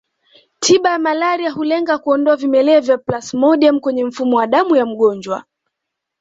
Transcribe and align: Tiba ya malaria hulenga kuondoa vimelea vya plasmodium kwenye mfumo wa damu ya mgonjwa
Tiba 0.59 0.89
ya 0.89 0.99
malaria 0.99 1.51
hulenga 1.51 1.97
kuondoa 1.97 2.35
vimelea 2.35 2.81
vya 2.81 2.97
plasmodium 2.97 3.79
kwenye 3.79 4.05
mfumo 4.05 4.37
wa 4.37 4.47
damu 4.47 4.75
ya 4.75 4.85
mgonjwa 4.85 5.43